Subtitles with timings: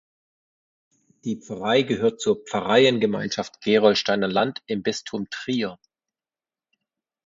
[1.25, 5.77] Die Pfarrei gehört zur Pfarreiengemeinschaft Gerolsteiner Land im Bistum Trier.